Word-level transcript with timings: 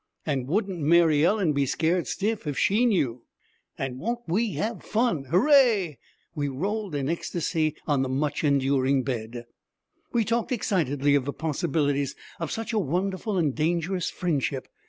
'An' 0.25 0.47
wouldn't 0.47 0.79
Mary 0.79 1.23
Ellen 1.23 1.53
be 1.53 1.67
scared 1.67 2.07
stiff 2.07 2.47
if 2.47 2.57
she 2.57 2.87
knew?' 2.87 3.21
'An' 3.77 3.99
won't 3.99 4.21
we 4.27 4.53
have 4.53 4.81
fun? 4.81 5.25
Hurray!' 5.25 5.99
We 6.33 6.47
rolled 6.47 6.95
in 6.95 7.07
ecstasy 7.07 7.75
on 7.85 8.01
the 8.01 8.09
much 8.09 8.43
enduring 8.43 9.03
bed. 9.03 9.45
We 10.11 10.25
talked 10.25 10.51
excitedly 10.51 11.13
of 11.13 11.25
the 11.25 11.33
possibilities 11.33 12.15
of 12.39 12.49
such 12.51 12.73
a 12.73 12.79
wonderful 12.79 13.37
and 13.37 13.53
dangerous 13.53 14.09
friendship. 14.09 14.67